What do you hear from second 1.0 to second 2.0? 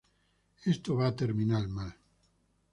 va a terminar mal.